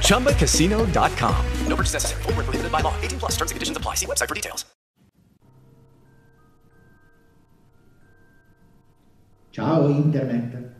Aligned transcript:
ChumbaCasino.com. 0.00 1.36
No 1.68 1.76
purchase 1.76 1.94
necessary. 1.94 2.22
Void 2.22 2.36
were 2.36 2.44
prohibited 2.44 2.72
by 2.72 2.80
law. 2.80 2.94
18 3.02 3.18
plus. 3.18 3.32
Terms 3.32 3.50
and 3.50 3.56
conditions 3.56 3.76
apply. 3.76 3.96
See 3.96 4.06
website 4.06 4.28
for 4.28 4.34
details. 4.34 4.64
Ciao 9.54 9.88
Internet. 9.88 10.72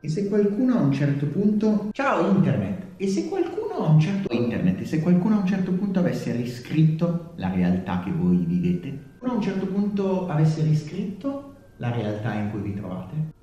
E 0.00 0.08
se 0.08 0.28
qualcuno 0.28 0.78
a 0.78 0.80
un 0.80 0.92
certo 0.92 1.26
punto... 1.26 1.90
Ciao 1.92 2.30
Internet. 2.34 2.92
E 2.96 3.08
se 3.08 3.28
qualcuno 3.28 3.84
a 3.84 3.88
un 3.90 4.00
certo... 4.00 4.32
Internet. 4.32 4.80
E 4.80 4.86
se 4.86 5.00
qualcuno 5.00 5.36
a 5.36 5.38
un 5.40 5.46
certo 5.46 5.72
punto 5.72 5.98
avesse 5.98 6.32
riscritto 6.32 7.32
la 7.36 7.50
realtà 7.52 8.00
che 8.02 8.10
voi 8.12 8.44
vivete? 8.46 9.16
A 9.20 9.32
un 9.32 9.42
certo 9.42 9.66
punto 9.66 10.26
avesse 10.28 10.62
riscritto 10.62 11.54
la 11.78 11.90
realtà 11.90 12.32
in 12.34 12.50
cui 12.50 12.60
vi 12.60 12.74
trovate? 12.74 13.33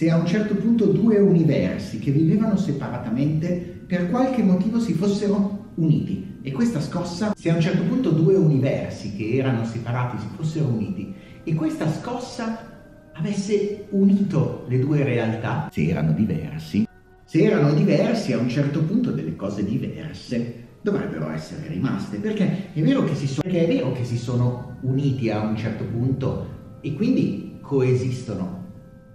Se 0.00 0.08
a 0.08 0.16
un 0.16 0.24
certo 0.24 0.54
punto 0.54 0.86
due 0.86 1.18
universi 1.18 1.98
che 1.98 2.10
vivevano 2.10 2.56
separatamente 2.56 3.82
per 3.86 4.08
qualche 4.08 4.42
motivo 4.42 4.80
si 4.80 4.94
fossero 4.94 5.72
uniti. 5.74 6.38
E 6.40 6.52
questa 6.52 6.80
scossa, 6.80 7.34
se 7.36 7.50
a 7.50 7.54
un 7.54 7.60
certo 7.60 7.82
punto 7.82 8.08
due 8.08 8.34
universi 8.34 9.14
che 9.14 9.36
erano 9.36 9.62
separati 9.66 10.16
si 10.16 10.26
fossero 10.34 10.68
uniti 10.68 11.12
e 11.44 11.54
questa 11.54 11.92
scossa 11.92 12.66
avesse 13.12 13.88
unito 13.90 14.64
le 14.68 14.78
due 14.78 15.04
realtà, 15.04 15.68
se 15.70 15.88
erano 15.88 16.12
diversi, 16.12 16.86
se 17.22 17.42
erano 17.42 17.74
diversi 17.74 18.32
a 18.32 18.38
un 18.38 18.48
certo 18.48 18.82
punto 18.82 19.10
delle 19.10 19.36
cose 19.36 19.62
diverse 19.66 20.68
dovrebbero 20.80 21.28
essere 21.30 21.68
rimaste, 21.68 22.16
perché 22.16 22.72
è 22.72 22.80
vero 22.80 23.04
che 23.04 23.14
si, 23.14 23.26
so- 23.26 23.42
perché 23.42 23.64
è 23.64 23.68
vero 23.68 23.92
che 23.92 24.04
si 24.04 24.16
sono 24.16 24.78
uniti 24.80 25.28
a 25.28 25.40
un 25.40 25.58
certo 25.58 25.84
punto 25.84 26.78
e 26.80 26.94
quindi 26.94 27.58
coesistono, 27.60 28.59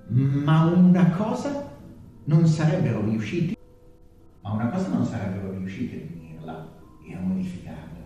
ma 0.08 0.66
una 0.66 1.12
cosa 1.12 1.72
non 2.26 2.46
sarebbero 2.48 3.04
riusciti, 3.04 3.56
ma 4.42 4.52
una 4.52 4.70
cosa 4.70 4.90
non 4.90 5.06
sarebbero 5.06 5.52
riusciti 5.52 5.96
a 5.96 6.16
unirla 6.16 6.72
e 7.08 7.16
a 7.16 7.20
modificarla, 7.20 8.04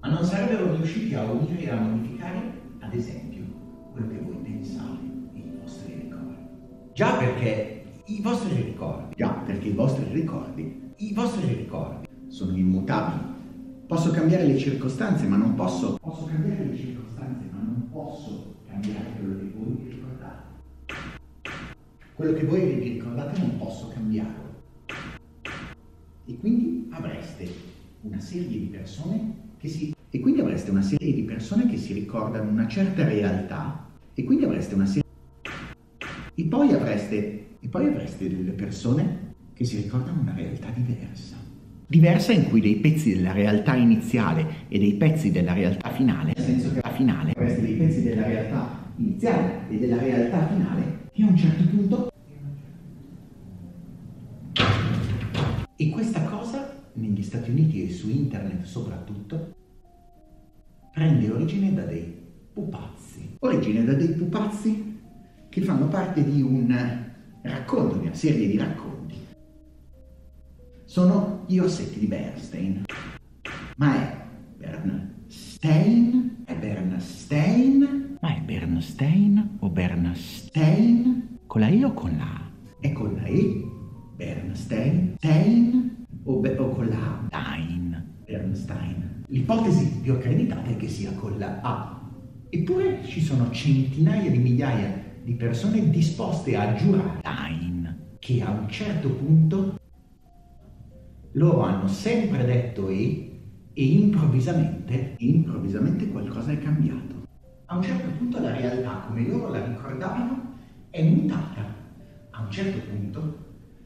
ma 0.00 0.08
non 0.08 0.24
sarebbero 0.24 0.74
riusciti 0.74 1.14
a 1.14 1.24
unire 1.24 1.62
e 1.62 1.70
a 1.70 1.80
modificare, 1.80 2.60
ad 2.80 2.94
esempio, 2.94 3.42
quello 3.92 4.08
che 4.08 4.18
voi 4.18 4.36
pensate 4.36 5.04
e 5.34 5.38
i 5.38 5.58
vostri 5.60 5.94
ricordi. 5.94 6.36
Già 6.94 7.16
perché 7.16 7.84
i 8.06 8.20
vostri 8.20 8.62
ricordi, 8.62 9.14
già 9.16 9.30
perché 9.30 9.68
i 9.68 9.72
vostri 9.72 10.12
ricordi, 10.12 10.92
i 10.96 11.12
vostri 11.12 11.54
ricordi 11.54 12.08
sono 12.28 12.56
immutabili. 12.56 13.32
Posso 13.86 14.10
cambiare 14.10 14.46
le 14.46 14.56
circostanze, 14.56 15.26
ma 15.26 15.36
non 15.36 15.54
posso. 15.54 15.98
Posso 16.00 16.24
cambiare 16.24 16.64
le 16.64 16.76
circostanze, 16.76 17.48
ma 17.52 17.58
non 17.58 17.88
posso 17.90 18.56
cambiare 18.66 19.10
quello 19.18 19.36
che 19.36 19.52
voi. 19.54 19.83
Quello 22.14 22.32
che 22.32 22.44
voi 22.44 22.60
vi 22.60 22.90
ricordate 22.90 23.40
non 23.40 23.58
posso 23.58 23.88
cambiarlo. 23.88 24.62
E 26.26 26.38
quindi 26.38 26.86
avreste 26.90 27.52
una 28.02 28.20
serie 28.20 28.46
di 28.46 28.68
persone 28.70 29.34
che 29.58 29.68
si 29.68 29.92
e 30.10 30.20
quindi 30.20 30.40
avreste 30.40 30.70
una 30.70 30.82
serie 30.82 31.12
di 31.12 31.22
persone 31.22 31.68
che 31.68 31.76
si 31.76 31.92
ricordano 31.92 32.48
una 32.48 32.68
certa 32.68 33.04
realtà 33.04 33.90
e 34.14 34.22
quindi 34.22 34.44
avreste 34.44 34.76
una 34.76 34.86
serie 34.86 35.02
e 36.36 36.44
poi 36.44 36.72
avreste 36.72 37.46
e 37.58 37.68
poi 37.68 37.88
avreste 37.88 38.28
delle 38.28 38.52
persone 38.52 39.32
che 39.52 39.64
si 39.64 39.78
ricordano 39.78 40.20
una 40.20 40.34
realtà 40.36 40.68
diversa. 40.70 41.34
Diversa 41.84 42.32
in 42.32 42.48
cui 42.48 42.60
dei 42.60 42.76
pezzi 42.76 43.12
della 43.12 43.32
realtà 43.32 43.74
iniziale 43.74 44.66
e 44.68 44.78
dei 44.78 44.94
pezzi 44.94 45.32
della 45.32 45.52
realtà 45.52 45.90
finale, 45.90 46.32
nel 46.36 46.44
senso 46.44 46.72
che 46.72 46.80
finale 46.94 47.32
avreste 47.32 47.60
dei 47.60 47.74
pezzi 47.74 48.02
della 48.02 48.26
realtà 48.26 48.82
iniziale 48.96 49.68
e 49.68 49.78
della 49.78 49.98
realtà 49.98 50.46
finale 50.46 51.08
che 51.12 51.22
a 51.22 51.26
un 51.26 51.36
certo 51.36 51.62
punto 51.68 52.12
E 55.76 55.90
questa 55.90 56.22
cosa, 56.22 56.82
negli 56.94 57.22
Stati 57.22 57.50
Uniti 57.50 57.84
e 57.84 57.92
su 57.92 58.08
internet 58.08 58.64
soprattutto, 58.64 59.54
prende 60.92 61.30
origine 61.30 61.74
da 61.74 61.82
dei 61.82 62.22
pupazzi. 62.52 63.36
Origine 63.40 63.84
da 63.84 63.94
dei 63.94 64.12
pupazzi 64.12 65.00
che 65.48 65.60
fanno 65.62 65.88
parte 65.88 66.22
di 66.24 66.40
un 66.42 66.72
racconto, 67.42 67.96
di 67.96 68.06
una 68.06 68.14
serie 68.14 68.46
di 68.46 68.56
racconti. 68.56 69.16
Sono 70.84 71.44
gli 71.48 71.58
orsetti 71.58 71.98
di 71.98 72.06
Bernstein. 72.06 72.84
Ma? 73.76 74.00
È 74.00 74.26
Bernstein? 74.56 76.33
Bernstein 78.74 79.58
o 79.60 79.68
Bernstein? 79.68 81.38
Con 81.46 81.60
la 81.60 81.68
E 81.68 81.84
o 81.84 81.94
con 81.94 82.16
la 82.16 82.24
A? 82.24 82.50
È 82.80 82.90
con 82.90 83.14
la 83.14 83.22
E? 83.22 83.64
Bernstein? 84.16 85.14
Stein? 85.18 86.06
O, 86.24 86.40
be- 86.40 86.58
o 86.58 86.70
con 86.70 86.88
la 86.88 86.96
A? 86.96 87.26
Stein. 87.28 88.14
Bernstein. 88.24 89.22
L'ipotesi 89.28 90.00
più 90.02 90.14
accreditata 90.14 90.70
è 90.70 90.76
che 90.76 90.88
sia 90.88 91.12
con 91.12 91.38
la 91.38 91.60
A. 91.60 92.10
Eppure 92.50 93.04
ci 93.04 93.20
sono 93.20 93.48
centinaia 93.52 94.28
di 94.28 94.38
migliaia 94.38 95.20
di 95.22 95.34
persone 95.34 95.88
disposte 95.88 96.56
a 96.56 96.74
giurare 96.74 97.20
Stein, 97.20 98.16
che 98.18 98.42
a 98.42 98.50
un 98.50 98.68
certo 98.68 99.08
punto 99.08 99.78
loro 101.34 101.60
hanno 101.60 101.86
sempre 101.86 102.44
detto 102.44 102.88
E 102.88 103.30
e 103.72 103.84
improvvisamente, 103.84 105.14
improvvisamente 105.18 106.08
qualcosa 106.08 106.50
è 106.50 106.58
cambiato. 106.58 107.13
A 107.66 107.76
un 107.76 107.82
certo 107.82 108.08
punto 108.18 108.40
la 108.40 108.54
realtà, 108.54 109.04
come 109.06 109.26
loro 109.26 109.48
la 109.48 109.64
ricordavano, 109.64 110.52
è 110.90 111.02
mutata. 111.02 111.64
A 112.30 112.42
un 112.42 112.50
certo 112.50 112.78
punto 112.90 113.38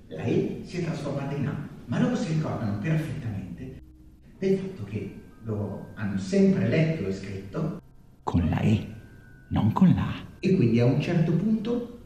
la 0.08 0.22
E 0.24 0.62
si 0.64 0.78
è 0.78 0.84
trasformata 0.84 1.36
in 1.36 1.46
A, 1.46 1.68
ma 1.84 2.00
loro 2.00 2.16
si 2.16 2.32
ricordano 2.32 2.78
perfettamente 2.78 3.80
del 4.38 4.58
fatto 4.58 4.84
che 4.84 5.20
loro 5.44 5.92
hanno 5.94 6.18
sempre 6.18 6.66
letto 6.68 7.06
e 7.06 7.12
scritto 7.12 7.80
con 8.24 8.48
la 8.48 8.58
E, 8.60 8.86
non 9.50 9.72
con 9.72 9.94
la 9.94 10.08
A. 10.08 10.14
E 10.40 10.56
quindi 10.56 10.80
a 10.80 10.84
un 10.84 11.00
certo 11.00 11.32
punto 11.32 12.00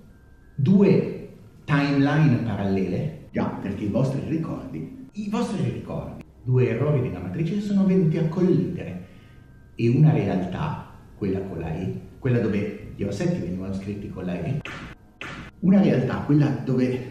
due 0.55 1.37
timeline 1.65 2.37
parallele, 2.45 3.29
già 3.33 3.47
perché 3.47 3.85
i 3.85 3.89
vostri 3.89 4.29
ricordi, 4.29 5.09
i 5.13 5.29
vostri 5.31 5.71
ricordi, 5.71 6.23
due 6.43 6.69
errori 6.69 7.09
una 7.09 7.21
matrice 7.21 7.61
sono 7.61 7.87
venuti 7.87 8.19
a 8.19 8.29
collidere 8.29 9.07
e 9.75 9.89
una 9.89 10.13
realtà, 10.13 10.82
quella 11.23 11.39
con 11.39 11.61
la 11.61 11.73
E, 11.73 12.01
quella 12.19 12.41
dove 12.41 12.95
gli 12.97 13.05
orsetti 13.05 13.39
venivano 13.39 13.73
scritti 13.75 14.09
con 14.09 14.25
la 14.25 14.35
E, 14.35 14.61
una 15.61 15.81
realtà, 15.81 16.17
quella 16.27 16.49
dove 16.49 17.11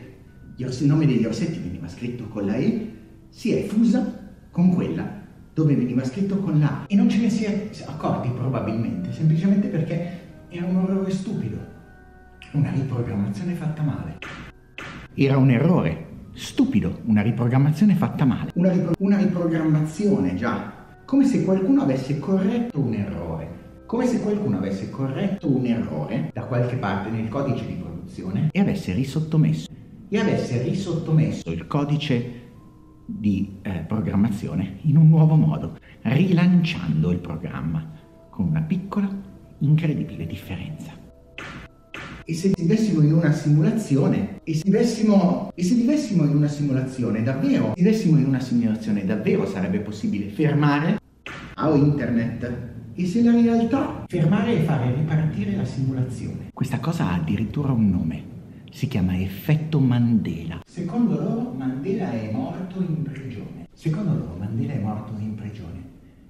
il 0.58 0.86
nome 0.86 1.06
degli 1.06 1.24
orsetti 1.24 1.60
veniva 1.60 1.88
scritto 1.88 2.26
con 2.26 2.46
la 2.46 2.56
E, 2.56 2.92
si 3.30 3.54
è 3.54 3.64
fusa 3.64 4.30
con 4.52 4.74
quella 4.74 5.20
dove 5.54 5.76
veniva 5.76 6.04
scritto 6.04 6.40
con 6.40 6.60
la 6.60 6.68
A. 6.68 6.84
E 6.88 6.96
non 6.96 7.08
ce 7.08 7.22
ne 7.22 7.30
si 7.30 7.46
è 7.46 7.70
accorti 7.86 8.28
probabilmente, 8.36 9.14
semplicemente 9.14 9.70
perché 9.70 10.20
era 10.50 10.66
un 10.66 10.76
errore 10.84 11.10
stupido, 11.10 11.58
una 12.52 12.72
riprogrammazione 12.72 13.54
fatta 13.54 13.82
male. 13.82 14.18
Era 15.14 15.38
un 15.38 15.52
errore 15.52 16.08
stupido, 16.34 17.00
una 17.06 17.22
riprogrammazione 17.22 17.96
fatta 17.96 18.26
male. 18.26 18.52
Una, 18.56 18.72
ripro- 18.72 18.94
una 19.00 19.16
riprogrammazione, 19.16 20.36
già. 20.36 20.80
Come 21.06 21.26
se 21.26 21.46
qualcuno 21.46 21.84
avesse 21.84 22.20
corretto 22.20 22.78
un 22.78 22.94
errore. 22.94 23.31
Come 23.92 24.08
se 24.08 24.22
qualcuno 24.22 24.56
avesse 24.56 24.90
corretto 24.90 25.54
un 25.54 25.66
errore 25.66 26.32
da 26.34 26.44
qualche 26.44 26.78
parte 26.78 27.10
nel 27.10 27.28
codice 27.28 27.66
di 27.68 27.74
produzione 27.74 28.48
e 28.54 28.62
avesse 28.62 28.94
risottomesso. 28.94 29.68
E 30.08 30.18
avesse 30.18 30.62
risottomesso 30.64 31.52
il 31.52 31.68
codice 31.68 32.24
di 33.06 33.58
eh, 33.62 33.84
programmazione 33.86 34.78
in 34.84 34.96
un 34.96 35.10
nuovo 35.10 35.36
modo, 35.36 35.78
rilanciando 36.04 37.12
il 37.12 37.18
programma 37.18 37.86
con 38.30 38.48
una 38.48 38.62
piccola, 38.62 39.14
incredibile 39.60 40.26
differenza. 40.26 40.94
E 42.24 42.34
se 42.34 42.54
vivessimo 42.56 43.02
in 43.02 43.12
una 43.12 43.34
simulazione, 43.34 44.40
e 44.46 44.54
se 44.54 44.62
vivessimo, 44.64 45.52
e 45.54 45.64
se 45.66 45.76
vivessimo 45.76 46.24
in 46.24 46.34
una 46.34 46.48
simulazione 46.48 47.24
davvero, 47.24 47.74
se 47.76 47.84
vivessimo 47.84 48.18
in 48.18 48.24
una 48.24 48.40
simulazione 48.40 49.04
davvero 49.04 49.46
sarebbe 49.46 49.80
possibile 49.80 50.30
fermare 50.30 50.98
a 51.56 51.70
internet 51.76 52.80
e 52.94 53.06
se 53.06 53.24
la 53.24 53.32
realtà 53.32 54.04
fermare 54.08 54.58
e 54.58 54.64
fare 54.64 54.94
ripartire 54.94 55.56
la 55.56 55.66
simulazione. 55.66 56.50
Questa 56.54 56.80
cosa 56.80 57.10
ha 57.10 57.16
addirittura 57.16 57.72
un 57.72 57.90
nome. 57.90 58.24
Si 58.72 58.88
chiama 58.88 59.20
effetto 59.20 59.80
Mandela. 59.80 60.62
Secondo 60.66 61.20
loro 61.20 61.54
Mandela 61.58 62.12
è 62.12 62.32
morto 62.32 62.80
in 62.82 63.02
prigione. 63.04 63.68
Secondo 63.74 64.14
loro 64.14 64.36
Mandela 64.38 64.74
è 64.74 64.80
morto 64.80 65.14
in 65.20 65.36
prigione 65.36 65.84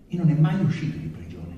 e 0.07 0.17
non 0.17 0.29
è 0.29 0.33
mai 0.33 0.63
uscito 0.63 0.97
di 0.97 1.07
prigione. 1.07 1.57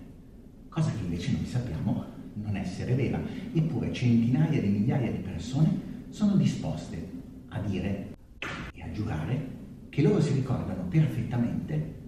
Cosa 0.69 0.91
che 0.91 1.03
invece 1.03 1.31
noi 1.31 1.45
sappiamo 1.45 2.05
non 2.35 2.55
essere 2.55 2.95
vera. 2.95 3.19
Eppure 3.53 3.93
centinaia 3.93 4.59
di 4.59 4.67
migliaia 4.67 5.11
di 5.11 5.19
persone 5.19 5.91
sono 6.09 6.35
disposte 6.35 7.09
a 7.49 7.59
dire 7.59 8.15
e 8.73 8.81
a 8.81 8.91
giurare 8.91 9.51
che 9.89 10.01
loro 10.01 10.19
si 10.21 10.33
ricordano 10.33 10.83
perfettamente 10.89 12.01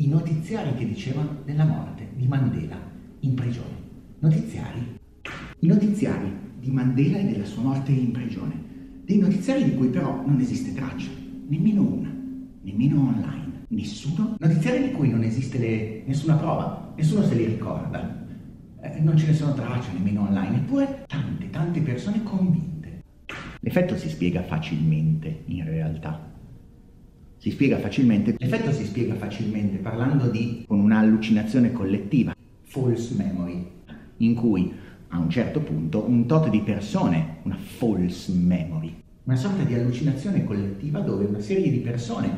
i 0.00 0.08
notiziari 0.08 0.74
che 0.76 0.86
dicevano 0.86 1.42
della 1.44 1.64
morte 1.64 2.08
di 2.14 2.26
Mandela 2.26 2.76
in 3.20 3.34
prigione. 3.34 3.88
Notiziari? 4.20 4.98
I 5.58 5.66
notiziari 5.66 6.32
di 6.58 6.70
Mandela 6.70 7.18
e 7.18 7.24
della 7.24 7.44
sua 7.44 7.62
morte 7.62 7.92
in 7.92 8.10
prigione. 8.10 8.68
Dei 9.04 9.18
notiziari 9.18 9.64
di 9.64 9.74
cui 9.74 9.88
però 9.88 10.24
non 10.24 10.40
esiste 10.40 10.72
traccia, 10.72 11.10
nemmeno 11.48 11.82
una, 11.82 12.10
nemmeno 12.62 13.00
online. 13.00 13.66
Nessuno? 13.68 14.36
Notiziari 14.38 14.84
di 14.84 14.92
cui 14.92 15.10
non 15.10 15.22
esiste 15.22 15.58
le, 15.58 16.02
nessuna 16.06 16.36
prova, 16.36 16.94
nessuno 16.96 17.22
se 17.22 17.34
li 17.34 17.44
ricorda. 17.44 18.26
Eh, 18.80 19.00
non 19.00 19.18
ce 19.18 19.26
ne 19.26 19.34
sono 19.34 19.52
tracce 19.52 19.92
nemmeno 19.92 20.22
online, 20.22 20.56
eppure 20.56 21.04
tante, 21.06 21.50
tante 21.50 21.80
persone 21.82 22.22
convinte. 22.22 23.02
L'effetto 23.60 23.98
si 23.98 24.08
spiega 24.08 24.42
facilmente, 24.44 25.42
in 25.46 25.64
realtà. 25.64 26.29
Si 27.40 27.52
spiega 27.52 27.78
facilmente, 27.78 28.34
l'effetto 28.36 28.70
si 28.70 28.84
spiega 28.84 29.14
facilmente 29.14 29.78
parlando 29.78 30.28
di 30.28 30.62
con 30.66 30.78
un'allucinazione 30.78 31.72
collettiva, 31.72 32.36
false 32.64 33.14
memory, 33.14 33.66
in 34.18 34.34
cui 34.34 34.70
a 35.08 35.18
un 35.18 35.30
certo 35.30 35.60
punto 35.60 36.04
un 36.06 36.26
tot 36.26 36.50
di 36.50 36.60
persone, 36.60 37.38
una 37.44 37.56
false 37.56 38.30
memory, 38.30 38.94
una 39.24 39.36
sorta 39.36 39.62
di 39.62 39.72
allucinazione 39.72 40.44
collettiva 40.44 41.00
dove 41.00 41.24
una 41.24 41.40
serie 41.40 41.70
di 41.70 41.78
persone 41.78 42.28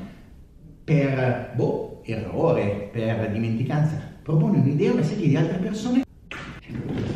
per 0.84 1.52
boh, 1.56 2.02
errore, 2.04 2.88
per 2.92 3.32
dimenticanza, 3.32 4.00
propone 4.22 4.58
un'idea 4.58 4.90
a 4.90 4.94
una 4.94 5.02
serie 5.02 5.26
di 5.26 5.34
altre 5.34 5.58
persone 5.58 6.04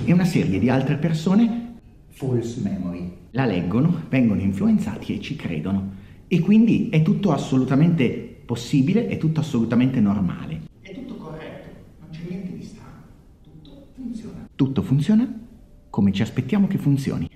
e 0.04 0.12
una 0.12 0.24
serie 0.24 0.58
di 0.58 0.68
altre 0.68 0.96
persone 0.96 1.74
false 2.08 2.60
memory 2.60 3.12
la 3.30 3.44
leggono, 3.44 4.02
vengono 4.08 4.40
influenzati 4.40 5.14
e 5.14 5.20
ci 5.20 5.36
credono. 5.36 5.95
E 6.28 6.40
quindi 6.40 6.88
è 6.88 7.02
tutto 7.02 7.32
assolutamente 7.32 8.42
possibile, 8.44 9.06
è 9.06 9.16
tutto 9.16 9.40
assolutamente 9.40 10.00
normale. 10.00 10.62
È 10.80 10.92
tutto 10.92 11.14
corretto, 11.14 11.68
non 12.00 12.08
c'è 12.10 12.20
niente 12.28 12.56
di 12.56 12.62
strano. 12.64 13.02
Tutto 13.42 13.86
funziona. 13.94 14.48
Tutto 14.54 14.82
funziona 14.82 15.40
come 15.88 16.12
ci 16.12 16.22
aspettiamo 16.22 16.66
che 16.66 16.78
funzioni. 16.78 17.28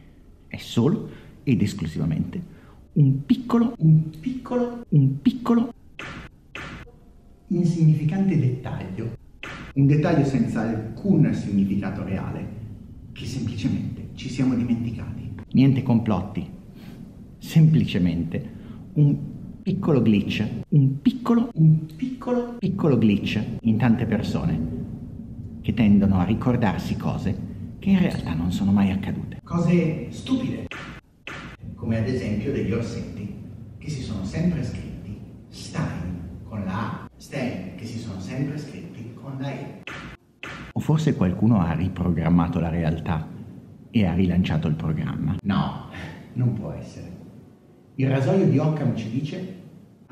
È 0.48 0.56
solo 0.56 1.08
ed 1.44 1.62
esclusivamente 1.62 2.58
un 2.94 3.24
piccolo, 3.24 3.74
un 3.78 4.10
piccolo, 4.18 4.84
un 4.88 5.20
piccolo, 5.20 5.72
insignificante 7.48 8.38
dettaglio. 8.38 9.18
Un 9.74 9.86
dettaglio 9.86 10.24
senza 10.24 10.62
alcun 10.62 11.32
significato 11.32 12.02
reale, 12.02 12.44
che 13.12 13.24
semplicemente 13.24 14.08
ci 14.14 14.28
siamo 14.28 14.56
dimenticati. 14.56 15.30
Niente 15.52 15.84
complotti, 15.84 16.44
semplicemente 17.38 18.58
un 19.00 19.16
piccolo 19.62 20.02
glitch, 20.02 20.46
un 20.68 21.00
piccolo, 21.00 21.50
un 21.54 21.86
piccolo, 21.96 22.56
piccolo 22.58 22.98
glitch 22.98 23.42
in 23.62 23.78
tante 23.78 24.04
persone 24.04 24.78
che 25.62 25.72
tendono 25.72 26.18
a 26.18 26.24
ricordarsi 26.24 26.96
cose 26.96 27.48
che 27.78 27.90
in 27.90 27.98
realtà 27.98 28.34
non 28.34 28.52
sono 28.52 28.72
mai 28.72 28.90
accadute. 28.90 29.40
Cose 29.42 30.08
stupide, 30.10 30.66
come 31.74 31.98
ad 31.98 32.06
esempio 32.08 32.52
degli 32.52 32.72
orsetti 32.72 33.34
che 33.78 33.88
si 33.88 34.02
sono 34.02 34.22
sempre 34.24 34.62
scritti 34.62 35.18
Stein 35.48 36.42
con 36.44 36.62
la 36.64 36.78
A, 36.78 37.10
Stein 37.16 37.76
che 37.76 37.86
si 37.86 37.98
sono 37.98 38.20
sempre 38.20 38.58
scritti 38.58 39.14
con 39.14 39.36
la 39.38 39.50
E. 39.50 39.82
O 40.72 40.80
forse 40.80 41.14
qualcuno 41.14 41.60
ha 41.60 41.72
riprogrammato 41.72 42.60
la 42.60 42.68
realtà 42.68 43.26
e 43.90 44.04
ha 44.04 44.12
rilanciato 44.12 44.68
il 44.68 44.74
programma. 44.74 45.36
No, 45.42 45.88
non 46.34 46.52
può 46.52 46.70
essere. 46.72 47.19
Il 47.96 48.08
rasoio 48.08 48.46
di 48.46 48.58
Occam 48.58 48.96
ci 48.96 49.10
dice 49.10 49.58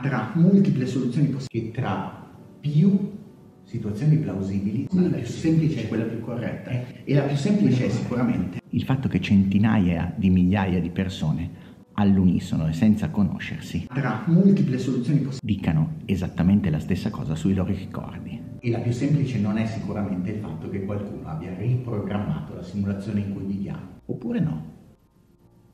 tra 0.00 0.32
multiple 0.34 0.86
soluzioni 0.86 1.28
possibili, 1.28 1.70
tra 1.70 2.26
più 2.60 3.16
situazioni 3.64 4.16
plausibili, 4.16 4.86
la 4.90 5.08
più 5.08 5.24
semplice 5.26 5.84
è 5.84 5.88
quella 5.88 6.04
più 6.04 6.20
corretta. 6.20 6.70
E 7.04 7.14
la 7.14 7.22
più 7.22 7.36
semplice 7.36 7.86
è 7.86 7.88
sicuramente 7.88 8.60
il 8.70 8.82
fatto 8.84 9.08
che 9.08 9.20
centinaia 9.20 10.12
di 10.16 10.30
migliaia 10.30 10.80
di 10.80 10.90
persone 10.90 11.66
all'unisono 11.94 12.68
e 12.68 12.72
senza 12.72 13.10
conoscersi 13.10 13.88
tra 13.92 14.22
multiple 14.26 14.78
soluzioni 14.78 15.18
possibili 15.20 15.56
dicano 15.56 15.96
esattamente 16.04 16.70
la 16.70 16.78
stessa 16.78 17.10
cosa 17.10 17.34
sui 17.34 17.54
loro 17.54 17.72
ricordi. 17.72 18.40
E 18.60 18.70
la 18.70 18.78
più 18.78 18.92
semplice 18.92 19.38
non 19.38 19.56
è 19.56 19.66
sicuramente 19.66 20.30
il 20.30 20.40
fatto 20.40 20.68
che 20.68 20.84
qualcuno 20.84 21.28
abbia 21.28 21.54
riprogrammato 21.56 22.54
la 22.54 22.62
simulazione 22.62 23.20
in 23.20 23.32
cui 23.32 23.44
viviamo. 23.44 24.00
Oppure 24.06 24.40
no. 24.40 24.77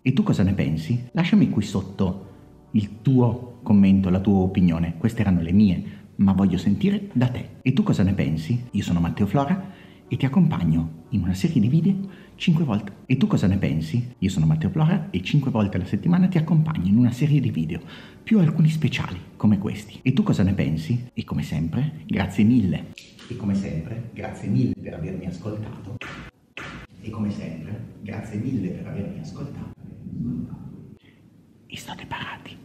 E 0.06 0.12
tu 0.12 0.22
cosa 0.22 0.42
ne 0.42 0.52
pensi? 0.52 1.08
Lasciami 1.12 1.48
qui 1.48 1.62
sotto 1.62 2.32
il 2.72 3.00
tuo 3.00 3.60
commento, 3.62 4.10
la 4.10 4.20
tua 4.20 4.40
opinione. 4.40 4.96
Queste 4.98 5.22
erano 5.22 5.40
le 5.40 5.50
mie, 5.50 5.82
ma 6.16 6.34
voglio 6.34 6.58
sentire 6.58 7.08
da 7.14 7.28
te. 7.28 7.52
E 7.62 7.72
tu 7.72 7.82
cosa 7.82 8.02
ne 8.02 8.12
pensi? 8.12 8.66
Io 8.72 8.82
sono 8.82 9.00
Matteo 9.00 9.24
Flora 9.24 9.72
e 10.06 10.16
ti 10.18 10.26
accompagno 10.26 11.04
in 11.08 11.22
una 11.22 11.32
serie 11.32 11.58
di 11.58 11.68
video 11.68 11.96
5 12.34 12.64
volte. 12.64 12.92
E 13.06 13.16
tu 13.16 13.26
cosa 13.26 13.46
ne 13.46 13.56
pensi? 13.56 14.14
Io 14.18 14.28
sono 14.28 14.44
Matteo 14.44 14.68
Flora 14.68 15.08
e 15.08 15.22
5 15.22 15.50
volte 15.50 15.78
alla 15.78 15.86
settimana 15.86 16.28
ti 16.28 16.36
accompagno 16.36 16.86
in 16.86 16.98
una 16.98 17.10
serie 17.10 17.40
di 17.40 17.50
video, 17.50 17.80
più 18.22 18.38
alcuni 18.40 18.68
speciali 18.68 19.18
come 19.36 19.56
questi. 19.56 20.00
E 20.02 20.12
tu 20.12 20.22
cosa 20.22 20.42
ne 20.42 20.52
pensi? 20.52 21.08
E 21.14 21.24
come 21.24 21.42
sempre, 21.42 22.02
grazie 22.04 22.44
mille. 22.44 22.88
E 23.26 23.36
come 23.36 23.54
sempre, 23.54 24.10
grazie 24.12 24.48
mille 24.48 24.74
per 24.78 24.92
avermi 24.92 25.24
ascoltato. 25.24 25.96
E 27.00 27.08
come 27.08 27.30
sempre, 27.30 27.84
grazie 28.02 28.38
mille 28.38 28.68
per 28.68 28.86
avermi 28.88 29.20
ascoltato 29.20 29.73
e 31.66 31.76
state 31.76 32.06
parati. 32.06 32.63